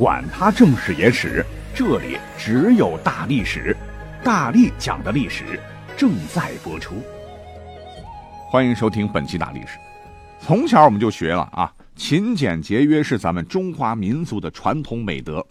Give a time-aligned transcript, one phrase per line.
[0.00, 1.44] 管他正史野史。
[1.74, 3.76] 这里只有大历史，
[4.24, 5.60] 大力讲的历史
[5.94, 6.94] 正在播出。
[8.48, 9.78] 欢迎收听本期大历史。
[10.40, 15.46] 从小我们就学了啊，勤俭节约是咱们中华民族的传统美德。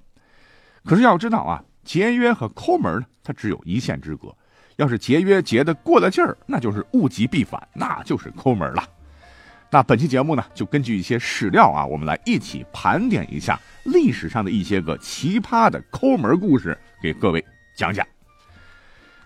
[0.84, 4.36] 可是要知道啊，节约和抠门呢，它只有一线之隔。
[4.78, 8.84] 要是节约节的过了劲儿，那就是物极必反，那就是抠门了。
[9.72, 17.44] 那本期节目呢，就根据一些史料啊，我们来一起盘点一下历史上的一些个奇葩的抠门故事，给各位
[17.78, 18.04] 讲讲。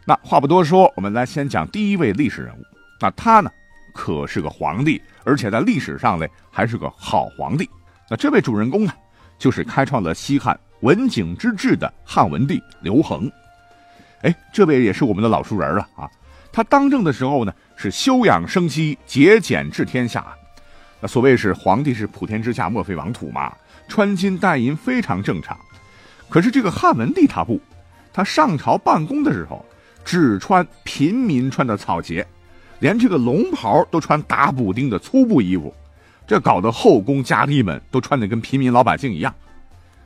[0.04, 2.62] 那话不多说，我们来先讲第一位历史人物。
[3.00, 3.50] 那他呢，
[3.94, 7.70] 可是个皇帝，而且在历史上呢，还是个好皇帝。
[8.10, 8.92] 那这位主人公呢，
[9.40, 13.32] 就是开创了西汉文景之治的汉文帝刘恒。
[14.24, 16.12] 哎，这位也是我们的老熟人了啊。
[16.52, 17.54] 他当政的时候呢，
[17.84, 20.26] 是休养生息，节俭治天下。
[21.02, 23.54] 那所谓是皇帝是普天之下，莫非王土嘛，
[23.90, 25.60] 穿金戴银非常正常。
[26.30, 27.60] 可是这个汉文帝他不，
[28.14, 29.66] 他上朝办公的时候
[30.06, 32.26] 只穿平民穿的草鞋，
[32.80, 35.74] 连这个龙袍都穿打补丁的粗布衣服，
[36.26, 39.36] 这搞得后宫佳丽们都穿的跟平民老百姓一样。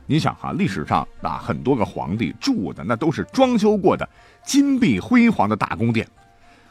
[0.04, 4.08] 你想哈，历史上啊很多个皇帝住的那都是装修过的
[4.44, 6.04] 金碧辉煌的大宫殿。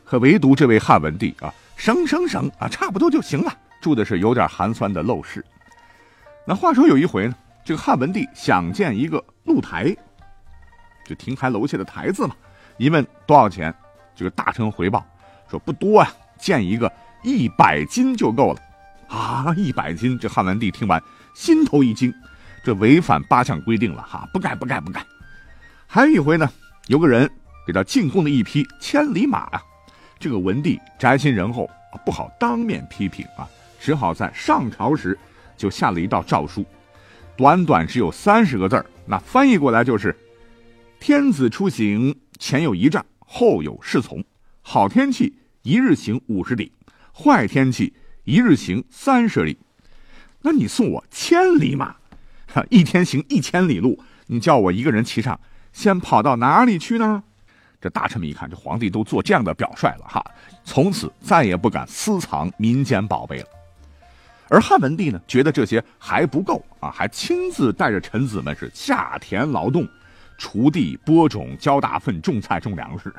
[0.07, 3.53] 可唯独这位汉文帝啊，省省省啊，差不多就行了。
[3.81, 5.43] 住的是有点寒酸的陋室。
[6.45, 9.93] 那话说有一回呢，这个汉文帝想建一个露台，
[11.05, 12.33] 就亭台楼榭的台子嘛。
[12.77, 13.73] 一问多少钱，
[14.15, 15.05] 这个大臣回报
[15.49, 16.89] 说不多啊，建一个
[17.21, 18.61] 一百斤就够了。
[19.09, 20.17] 啊，一百斤！
[20.19, 21.01] 这汉文帝听完
[21.33, 22.13] 心头一惊，
[22.63, 25.05] 这违反八项规定了哈，不干不干不干。
[25.85, 26.49] 还有一回呢，
[26.87, 27.29] 有个人
[27.65, 29.61] 给他进贡了一匹千里马啊。
[30.19, 31.69] 这个文帝宅心仁厚
[32.05, 33.47] 不好当面批评啊，
[33.79, 35.17] 只好在上朝时
[35.55, 36.65] 就下了一道诏书，
[37.35, 40.15] 短短只有三十个字那翻译过来就是：
[40.99, 44.23] 天子出行前有仪仗，后有侍从，
[44.61, 46.71] 好天气一日行五十里，
[47.13, 49.57] 坏天气一日行三十里。
[50.41, 51.95] 那你送我千里马，
[52.69, 55.39] 一天行一千里路，你叫我一个人骑上，
[55.73, 57.23] 先跑到哪里去呢？
[57.79, 60.25] 这大臣们一看，这皇帝都做这样的表率了哈，
[60.63, 63.45] 从此再也不敢私藏民间宝贝了。
[64.49, 69.87] 而汉文帝呢，觉得这些还不够啊，还亲自带着臣子们是下田劳动，
[70.39, 73.13] 锄地、播种、浇大粪、种菜、种粮食。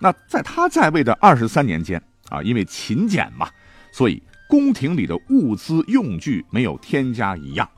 [0.00, 3.48] 那在他在位的二十三年间啊，因为勤俭嘛，
[3.92, 7.68] 所以宫廷里的物资用具没有添加一样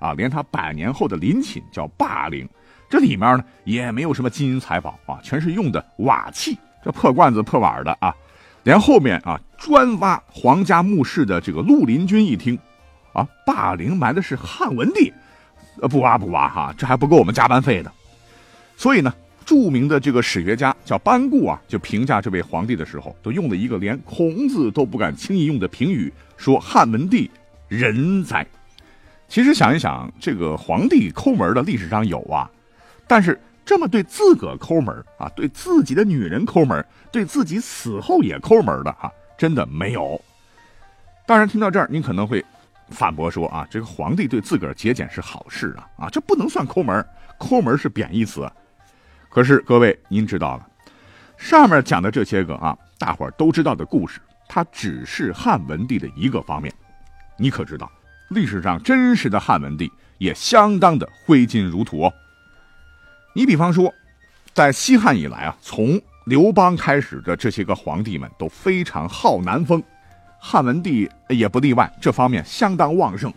[0.00, 2.48] 啊，连他百年后的陵寝叫霸陵。
[2.94, 8.14] 这里面呢也没有什么金银财宝啊，全是用的瓦器，这破罐子破碗的啊。
[8.62, 12.56] 连后面啊专挖皇家墓室的这个绿林军一听，
[13.12, 15.12] 啊，霸陵埋的是汉文帝，
[15.82, 17.90] 呃，不挖不挖哈，这还不够我们加班费的。
[18.76, 19.12] 所以呢，
[19.44, 27.28] 著名的这个史学家叫班固啊，就评价这位皇帝的时候，都用了一个连孔子都不敢轻易用的评语，说汉文帝
[27.66, 28.46] 人哉。
[29.26, 32.48] 其实想一想，这个皇帝抠门的历史上有啊。
[33.06, 40.20] 但是这么对自个抠门啊，对自己的女人抠门，对自己死后也抠门的哈，真的没有。
[41.26, 42.44] 当然，听到这儿，您可能会
[42.90, 47.06] 反驳说啊，这个皇帝对自个节俭是好事啊，啊，这不能算抠门，
[47.38, 48.46] 抠门是贬义词。
[49.30, 50.66] 可是各位，您知道了，
[51.38, 56.72] 上面讲的这些个啊，大伙都知道的故事，它只是汉文帝的一个方面。
[57.38, 57.90] 你可知道，
[58.28, 62.12] 历史上真实的汉文帝也相当的挥金如土哦。
[63.36, 63.92] 你比方说，
[64.52, 69.82] 在西汉以来啊，从刘邦开始的这些个皇帝们都非常好男风，
[70.38, 73.32] 汉文帝也不例外，这方面相当旺盛。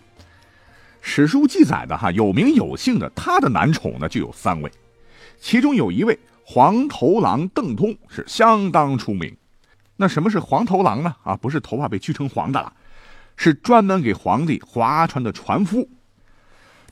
[1.01, 4.71] 史书记载的哈有名有姓的他的男宠呢就有三位，
[5.39, 9.35] 其中有一位黄头郎邓通是相当出名。
[9.95, 11.15] 那什么是黄头郎呢？
[11.23, 12.71] 啊，不是头发被锯成黄的了，
[13.35, 15.89] 是专门给皇帝划船的船夫。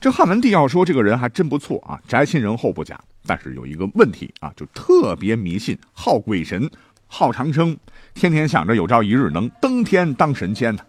[0.05, 2.95] 这汉文帝要说这个人还真不错啊，宅心仁厚不假。
[3.25, 6.69] 但是有一个问题啊，就特别迷信，好鬼神，
[7.07, 7.75] 好长生，
[8.13, 10.83] 天天想着有朝一日能登天当神仙呢。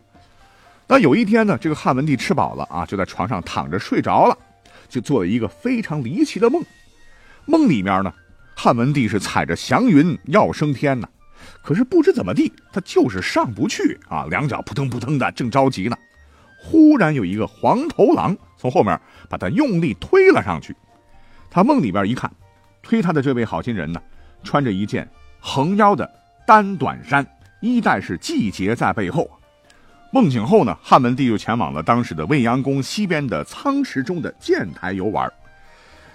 [0.86, 4.36] 那有一天呢，这个汉文帝吃饱了啊，就在床上躺着睡着了，
[4.86, 6.62] 就做了一个非常离奇的梦。
[7.46, 8.12] 梦里面呢，
[8.54, 11.08] 汉文帝是踩着祥云要升天呢，
[11.62, 15.96] 可是不知怎么地，他就是上不去啊，两脚扑腾扑腾的，正着急呢。
[16.58, 20.75] 忽然有一个黄头狼从后面把他用力推了上去。
[21.50, 22.31] 他梦里边一看，
[22.82, 24.03] 推他的这位好心人呢，
[24.43, 25.08] 穿着一件
[25.41, 26.11] 横腰的
[26.47, 27.26] 单短衫，
[27.61, 29.31] 衣带是系结在背后。
[30.12, 35.31] 梦醒后呢，汉文帝就前往了当时的未央宫西边的仓池中的建台游玩，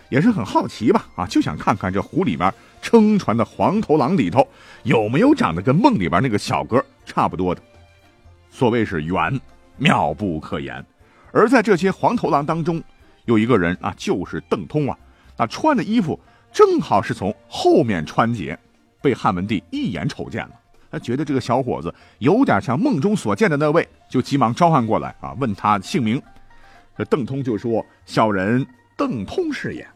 [0.10, 1.08] 也是很好奇吧？
[1.16, 2.52] 啊，就想看看这湖里面
[2.82, 4.48] 撑船的黄头狼里头
[4.84, 7.62] 有没有长得跟梦里边那个小哥差不多的。
[8.50, 9.40] 所谓是缘。
[9.82, 10.86] 妙不可言，
[11.32, 12.80] 而在这些黄头狼当中，
[13.26, 14.96] 有一个人啊，就是邓通啊。
[15.36, 16.20] 那穿的衣服
[16.54, 18.56] 正好是从后面穿截，
[19.02, 20.52] 被汉文帝一眼瞅见了。
[20.92, 26.22] 他觉得这个小伙子有点像梦中所见的那位，就急忙召唤过来啊，问他姓名。
[26.96, 28.64] 这邓通就说：“小人
[28.96, 29.88] 邓通是也。”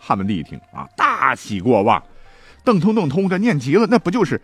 [0.00, 2.02] 汉文帝一听啊，大喜过望。
[2.64, 4.40] 邓通，邓通，这念急了，那不就是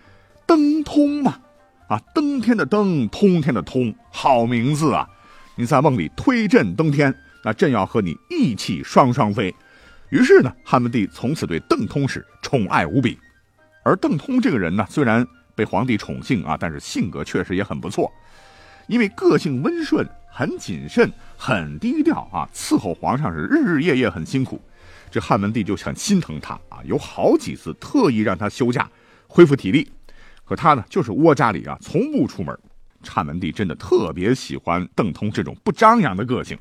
[0.47, 1.41] 邓通吗？
[1.88, 5.06] 啊，登天的登，通天的通，好名字啊！
[5.56, 7.14] 你在梦里推朕登天，
[7.44, 9.55] 那朕要和你一起双双飞。
[10.08, 13.19] 于是呢，汉文帝从此对邓通是宠爱无比。
[13.84, 18.11] 而邓通这个人呢，虽然被皇帝宠幸啊，但是性格确实也很不错。
[18.87, 24.61] 因为个性温顺，很谨慎，很低调啊，伺候皇上是日日夜夜很辛苦。
[25.11, 28.88] 这汉文帝就很心疼他啊，有好几次特意让他休假，
[29.26, 29.90] 恢复体力。
[30.52, 32.54] 可他呢，就是窝家里啊，从不出门。
[33.08, 36.58] 汉文帝真的特别喜欢邓通这种不张扬的个性。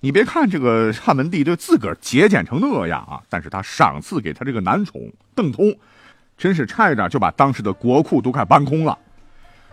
[0.00, 5.74] 你别看这个汉文帝对自个儿节俭成那样啊，但是他赏赐给他这个男宠邓通，
[6.36, 8.98] 真是差一点就把当时的国库都快搬空了。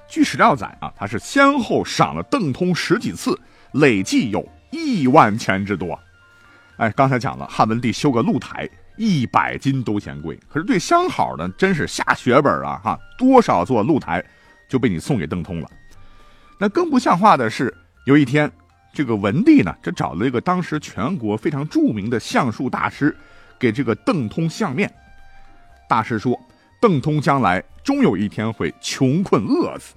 [0.07, 3.37] 据史料载啊，他是先后赏了邓通十几次，
[3.73, 5.99] 累计有亿万钱之多。
[6.77, 8.69] 哎，刚才讲了，汉文帝修个露台。
[9.01, 12.79] 一百斤都嫌贵，可是对相好的真是下血本啊！
[12.83, 14.23] 哈，多少座露台
[14.69, 15.67] 就被你送给邓通了。
[16.59, 17.75] 那更不像话的是，
[18.05, 18.51] 有一天，
[18.93, 23.17] 这个文帝呢，这找了一个当时全国非常著名的相术大师，
[23.57, 24.93] 给这个邓通相面。
[25.89, 26.39] 大师说，
[26.79, 29.95] 邓通将来终有一天会穷困饿死。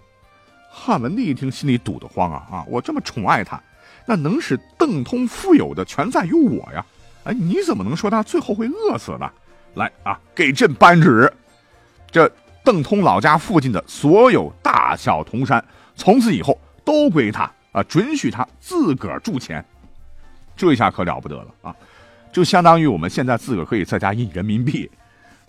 [0.71, 2.47] 汉文帝一听，心里堵得慌啊！
[2.51, 3.63] 啊，我这么宠爱他，
[4.07, 6.83] 那能使邓通富有的全在于我呀。
[7.25, 9.31] 哎，你怎么能说他最后会饿死呢？
[9.75, 11.33] 来啊，给朕颁旨，
[12.11, 12.31] 这
[12.63, 15.63] 邓通老家附近的所有大小铜山，
[15.97, 19.65] 从此以后都归他啊，准许他自个儿铸钱。
[20.57, 21.75] 这一下可了不得了啊！
[22.33, 24.89] 就相当于我们现在自个儿可以在家印人民币，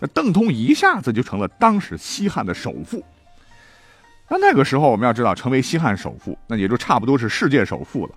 [0.00, 3.04] 那邓通一下子就成了当时西汉的首富。
[4.28, 8.12] 那那个时候我们要知道，成为西汉首富，那也就差不多是世界首富了。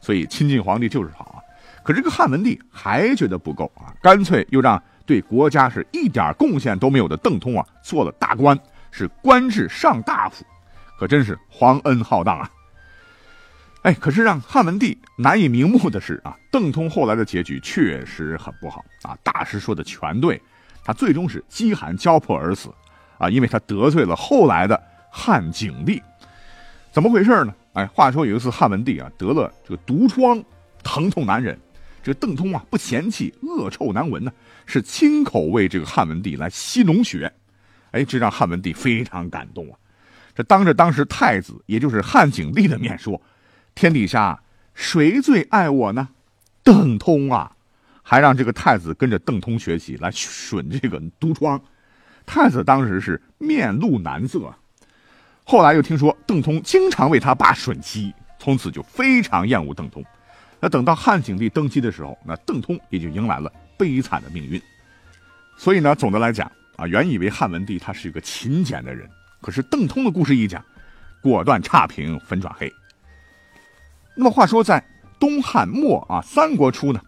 [0.00, 1.38] 所以亲近皇帝就是好啊。
[1.82, 8.58] 可这个汉文帝还觉得不够啊，干脆又让对国家是一点贡献都没有的邓通啊做了大官，
[8.90, 10.44] 是官至上大夫，
[10.98, 12.50] 可真是皇恩浩荡啊！
[13.82, 19.16] 哎，可是让汉文帝难以瞑目的是啊，邓通后来的结局确实很不好啊。
[19.22, 20.40] 大师说的全对，
[20.84, 22.70] 他最终是饥寒交迫而死
[23.16, 24.80] 啊，因为他得罪了后来的
[25.10, 26.02] 汉景帝。
[26.92, 27.54] 怎么回事呢？
[27.72, 30.44] 哎，话说有一次汉文帝啊得了这个毒疮，
[30.82, 31.58] 疼痛难忍。
[32.02, 34.32] 这邓通啊，不嫌弃恶臭难闻呢，
[34.66, 37.32] 是亲口为这个汉文帝来吸脓血，
[37.90, 39.78] 哎，这让汉文帝非常感动啊！
[40.34, 43.20] 这当着当时太子，也就是汉景帝的面说
[43.74, 44.42] ：“天底下
[44.74, 46.08] 谁最爱我呢？
[46.62, 47.52] 邓通啊！”
[48.02, 51.60] 还让这个太子跟着邓通学习来吮这个毒疮。
[52.24, 54.52] 太子当时是面露难色。
[55.44, 60.04] 后来又听说邓通经常为他爸吮吸，从此就非常厌恶邓通。
[60.62, 64.60] 那等到汉景帝登基的时候，那邓通也就迎来了悲惨的命运。
[65.56, 69.08] 所以呢，总的来讲啊，原以为汉文帝他是一个勤俭的人，
[69.40, 70.62] 可是邓通的故事一讲，
[71.22, 72.70] 果断差评，粉转黑。
[74.14, 74.84] 那么话说，在
[75.18, 77.00] 东汉末啊，三国初呢，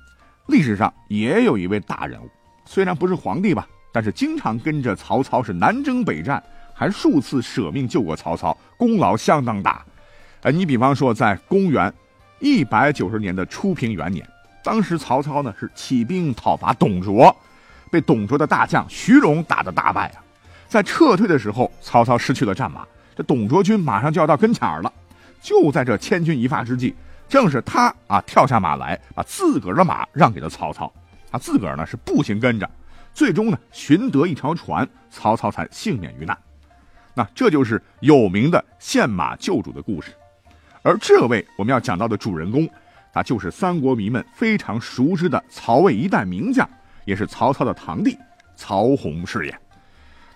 [0.48, 2.30] 历史上也有一位大人物，
[2.64, 6.42] 虽然不是皇帝吧，但是经常跟着曹操是南征北战，
[6.72, 9.84] 还数次舍命救过曹操，功劳相当大。
[10.40, 11.92] 哎，你比方说在公元。
[12.42, 14.28] 一百九十年的初平元年，
[14.64, 17.34] 当时曹操呢是起兵讨伐董卓，
[17.88, 20.18] 被董卓的大将徐荣打得大败啊。
[20.66, 22.84] 在撤退的时候，曹操失去了战马，
[23.14, 24.92] 这董卓军马上就要到跟前儿了。
[25.40, 26.92] 就在这千钧一发之际，
[27.28, 30.92] 正是他啊跳下马来，把自个儿的马让给了曹操，
[31.30, 32.68] 他自个儿呢是步行跟着，
[33.14, 36.36] 最终呢寻得一条船，曹操才幸免于难。
[37.14, 40.12] 那这就是有名的献马救主的故事。
[40.82, 42.68] 而这位我们要讲到的主人公，
[43.12, 46.68] 他就是三国迷们非常熟知的曹魏一代名将，
[47.04, 48.18] 也是曹操的堂弟
[48.56, 49.58] 曹洪是也。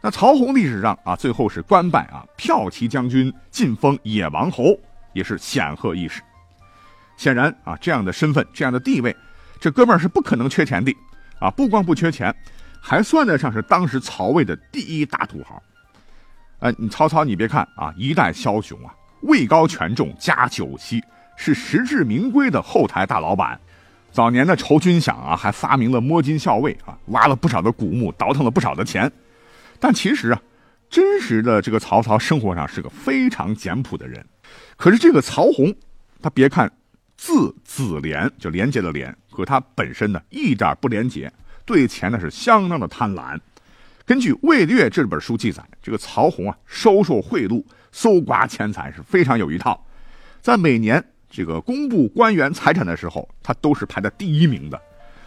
[0.03, 4.79] 那曹洪历史上啊，最后是官拜啊骠骑将军，晋封野王侯，
[5.12, 6.23] 也是显赫一时。
[7.17, 9.17] 显然啊，这样的身份，这样的地位，
[9.59, 10.95] 这哥们儿是不可能缺钱的
[11.41, 11.50] 啊！
[11.50, 12.33] 不光不缺钱，
[12.81, 15.61] 还算得上是当时曹魏的第一大土豪。
[16.61, 21.03] 哎，你曹操，你别看啊，一代枭雄啊，位高权重，加九锡，
[21.37, 23.59] 是实至名归的后台大老板。
[24.11, 29.11] 早年的筹军饷啊，还发明了摸金校尉啊，挖了不少的古墓，倒腾了不少的钱。
[29.79, 30.41] 但其实啊，
[30.89, 34.25] 真实的这个曹操生活上是个非常简朴的人。
[34.77, 35.75] 可是这个曹洪，
[36.23, 36.71] 他别看。
[37.19, 41.33] 字子廉，就廉洁的廉，可他本身呢一点不廉洁，
[41.65, 43.41] 对钱呢是相当的贪婪。
[44.07, 47.61] 根据《魏略》这本书记载，这个曹洪啊，收受贿赂、
[47.91, 49.85] 搜刮钱财是非常有一套。
[50.41, 54.81] 在每年这个公布官员财产的时候，他都是排在第一名的。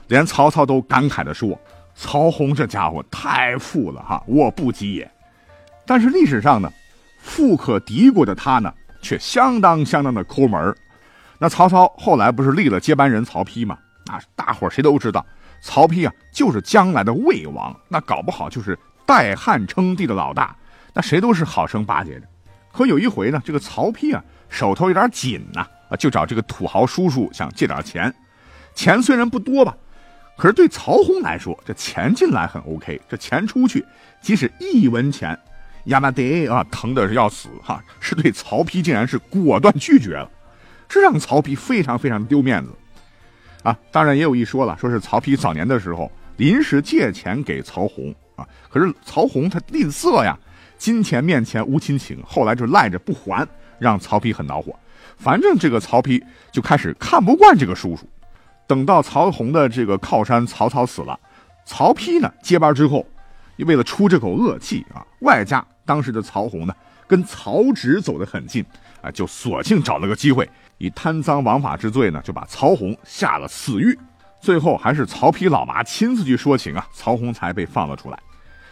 [0.08, 1.60] 连曹操都感慨地说
[1.94, 5.12] ：“曹洪这家伙太富了哈，我不及也。”
[5.86, 6.72] 但是历史上呢，
[7.20, 10.74] 富可敌国的他呢，却相当相当的抠门
[11.38, 13.78] 那曹操后来不是立了接班人曹丕吗？
[14.06, 15.26] 啊，大伙谁都知道，
[15.62, 20.56] 曹丕啊就是将来的魏王，那搞不好就是代汉称帝的老大，
[20.94, 22.28] 那谁都是好生巴结的。
[22.72, 28.14] 可有一回呢，这个曹丕啊手头有点紧呐，啊就找这个土豪叔叔想借点钱，
[28.74, 29.76] 钱虽然不多吧，
[30.38, 33.86] 可是对曹洪来说，这钱进来很 OK，这钱出去，
[34.22, 35.38] 即使一文钱，
[35.86, 40.30] 亚麻得啊疼的是要死哈，是对曹丕竟然是果断拒绝了。
[40.88, 42.72] 这让曹丕非常非常丢面子，
[43.64, 50.38] 啊，当然也有一说了，说是曹丕早年的时候临时借钱给曹洪啊，可是曹洪他吝啬呀，
[50.78, 53.48] 金钱面前无亲情，后来就赖着不还，
[53.78, 54.74] 让曹丕很恼火。
[55.18, 58.08] 反正这个曹丕就开始看不惯这个叔叔。
[58.66, 61.20] 等到曹洪的这个靠山曹操死了，
[61.66, 63.06] 曹丕呢接班之后，
[63.58, 66.74] 为了出这口恶气啊，外加当时的曹洪呢
[67.08, 68.64] 跟曹植走得很近
[69.02, 70.48] 啊，就索性找了个机会。
[70.80, 73.98] 以贪赃枉法之罪呢，就把曹洪下了死狱。
[74.42, 78.18] 最后还是曹丕老妈亲自去说情啊，曹洪才被放了出来。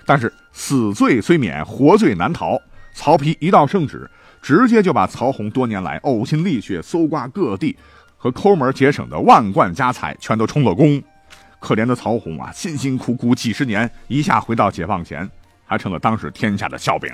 [0.05, 2.57] 但是死罪虽免，活罪难逃。
[2.93, 4.09] 曹丕一道圣旨，
[4.41, 7.77] 直接就把曹洪多年来呕心沥血搜刮各地
[8.15, 11.03] 和抠门节省的万贯家财全都充了公。
[11.59, 15.29] 可怜的曹洪啊，辛辛苦苦几十年，一下回到解放前，
[15.65, 17.13] 还成了当时天下的笑柄。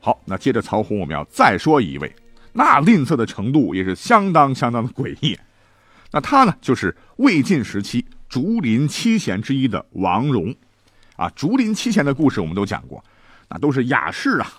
[0.00, 2.10] 好，那接着曹洪，我们要再说一位。
[2.56, 5.38] 那吝啬的程度也是相当相当的诡异，
[6.10, 10.56] 那他呢，就是魏晋时期竹林七贤之一的王戎，
[11.16, 13.04] 啊，竹林七贤的故事我们都讲过，
[13.50, 14.50] 那都是雅士啊。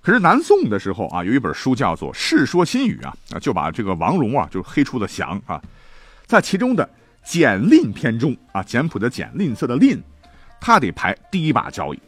[0.00, 5.60] 可是南宋的时候啊，有一本书叫做《世说新语》啊，啊，就把这个王戎啊就黑出了翔啊，
[6.24, 6.88] 在其中的
[7.24, 10.00] 简吝篇中啊，简朴的简，吝啬的吝，
[10.60, 11.98] 他得排第一把交椅。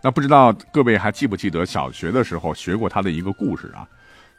[0.00, 3.86] 那不知道各位还记不记得小学的时候学过他的一个故事啊？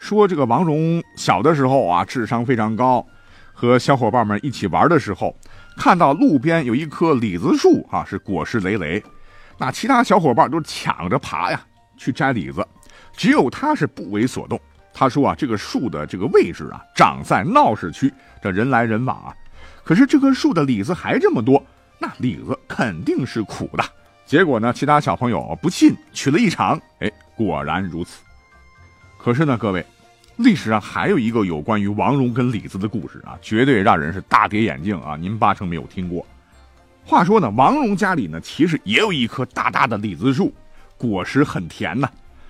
[0.03, 3.07] 说这个王戎小的时候啊，智商非常高，
[3.53, 5.33] 和小伙伴们一起玩的时候，
[5.77, 9.01] 看到路边有一棵李子树啊，是果实累累，
[9.57, 12.67] 那其他小伙伴都抢着爬呀去摘李子，
[13.15, 14.60] 只有他是不为所动。
[14.93, 19.33] 他说啊，这个树的这个位置啊，长在闹市区，这人来人往啊，
[19.86, 21.65] 可是这棵树的李子还这么多，
[21.98, 23.83] 那李子肯定是苦的。
[24.25, 28.19] 结果呢，其他小朋友不信，取了一尝，哎，果然如此。
[29.23, 29.85] 可是呢，各位。
[30.35, 35.15] 历史上还有一个有关于王戎跟李子的故事啊，绝对让人是大跌眼镜啊！
[35.15, 36.25] 您八成没有听过。
[37.05, 40.51] 话说呢，王戎家里呢其实也有一棵大大的李子树，
[40.97, 42.09] 果实很甜呐。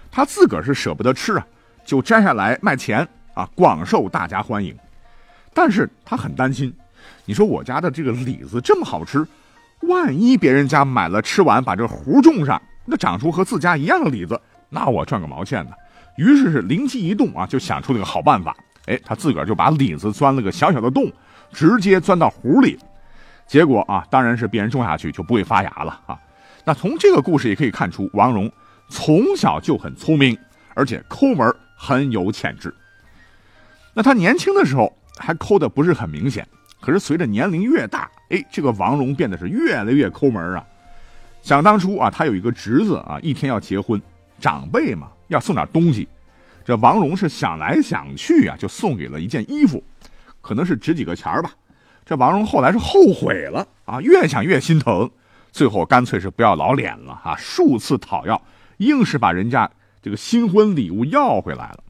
[0.10, 1.46] 他自个儿是舍不得吃啊，
[1.86, 4.74] 就摘下来卖钱啊，广受大家欢迎。
[5.54, 6.74] 但是他很担心，
[7.26, 9.28] 你说我家的这个李子这么好吃，
[9.82, 14.40] 万一别人家买了吃完把这核种上，那长出和自家一样的李子，
[14.70, 15.72] 那我赚个毛线呢？
[16.18, 18.56] 于是是灵机一动啊，就想出了个好办法。
[18.86, 21.12] 哎，他自个儿就把李子钻了个小小的洞，
[21.52, 22.78] 直接钻到壶里。
[23.48, 26.20] 结果啊，当然是别人种下去就不会发芽了啊。
[26.66, 28.52] 那从这个故事也可以看出，王戎
[28.90, 30.38] 从小就很聪明，
[30.76, 32.74] 而且抠门很有潜质。
[33.94, 36.46] 那他年轻的时候还抠的不是很明显，
[36.82, 40.66] 可是随着年龄越大，哎，这个王戎变得是越来越抠门啊。
[41.42, 44.02] 想当初啊，他有一个侄子啊，一天要结婚，
[44.40, 45.10] 长辈嘛。
[45.34, 46.08] 要送点东西，
[46.64, 49.84] 这王戎是想来想去啊，就送给了一件衣服，
[50.42, 51.52] 可能是值几个钱吧。
[52.06, 55.10] 这王戎后来是后悔了啊，越想越心疼，
[55.52, 58.42] 最后干脆是不要老脸了啊，数次讨要，
[58.78, 59.70] 硬是把人家
[60.02, 61.84] 这个新婚礼物要回来了。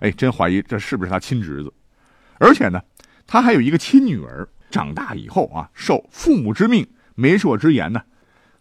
[0.00, 1.72] 哎，真怀疑这是不是他亲侄子？
[2.38, 2.80] 而且呢，
[3.26, 8.02] 他还有一个亲女儿，长大以后啊，受父母之命、媒妁之言呢，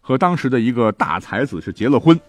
[0.01, 2.19] 和当时的一个大才子是结了婚。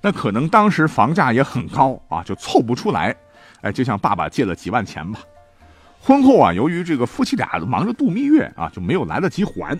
[0.00, 3.14] 那可能当时房价也很高啊，就凑不出来。
[3.62, 5.18] 哎，就向爸爸借了几万钱吧。
[6.00, 9.76] 婚后啊，由于这个夫妻俩忙着度蜜月啊，就没有来得及还。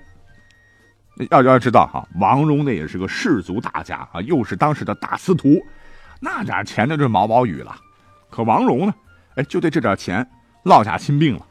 [1.31, 5.63] 要要知道哈，王戎那也是个士族大家啊，又是当时的大司徒，
[6.21, 7.77] 那点钱那就毛毛雨了。
[8.29, 8.95] 可王戎呢，
[9.37, 10.29] 哎，就对这点钱
[10.65, 11.47] 落下心病了，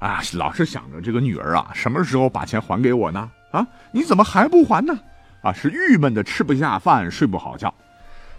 [0.00, 3.30] 啊，老是想着这个女儿啊，什么时候把钱还给我呢？
[3.52, 4.98] 啊，你怎么还不还呢？
[5.42, 7.72] 啊，是郁闷的吃不下饭，睡不好觉。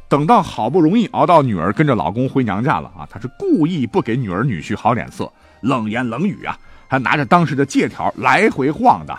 [0.10, 9.18] 等到好不容易熬到女儿跟着老公回娘家了啊，他是故意不给女儿女婿好脸色，冷言冷语啊，还拿着当时的借条来回晃的。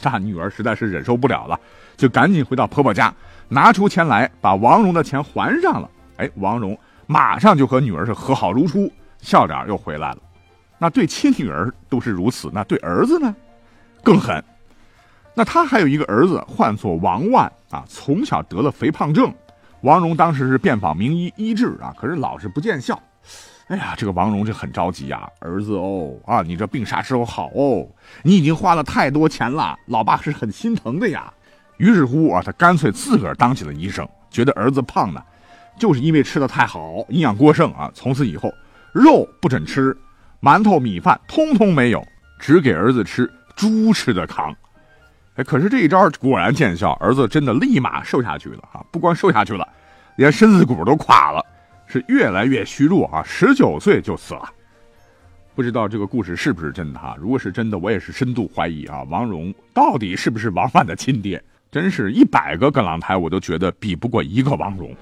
[0.00, 1.58] 这女儿实在是忍受不了了，
[1.96, 3.12] 就赶紧回到婆婆家，
[3.48, 5.90] 拿出钱来把王蓉的钱还上了。
[6.18, 8.88] 哎，王蓉马上就和女儿是和好如初，
[9.20, 10.18] 笑脸又回来了。
[10.78, 13.34] 那对亲女儿都是如此，那对儿子呢，
[14.04, 14.42] 更狠。
[15.34, 19.34] 那他还有一个儿子，唤作王万啊，从小得了肥胖症。
[19.82, 23.00] 王蓉当时是遍访名医医治啊，可是老是不见效。
[23.68, 27.86] 哎呀，这个王蓉这很着急呀，儿子哦啊，你这病啥时候好哦？
[28.22, 31.32] 你已经花了太多钱了，老爸是很心疼的呀。
[31.76, 35.22] 于是乎啊，他干脆自个儿当起了医生，觉得儿子胖呢，
[35.78, 37.90] 就是因为吃的太好，营养过剩啊。
[37.94, 38.50] 从此以后，
[38.92, 39.96] 肉不准吃，
[40.40, 42.02] 馒头、米饭通通没有，
[42.40, 44.56] 只给儿子吃猪吃的糠。
[45.38, 48.84] 哎，可是这一招果然见效，儿子真的立马瘦下去了啊！
[48.90, 49.66] 不光瘦下去了，
[50.16, 51.44] 连身子骨都垮了。
[51.86, 53.22] 是越来越虚弱啊！
[53.24, 54.52] 十九岁就死了，
[55.54, 57.16] 不知道这个故事是不是真的哈？
[57.18, 59.04] 如果是真的，我也是深度怀疑啊！
[59.04, 61.42] 王蓉到底是不是王范的亲爹？
[61.70, 64.94] 真是一百个葛朗台，我都觉得比不过一个王蓉。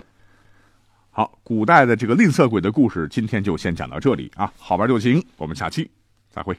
[1.11, 4.53] 好，古代的这个吝啬鬼的故事，今天就先讲到这里啊！
[4.59, 5.91] 好玩就行，我们下期
[6.31, 6.55] 再会。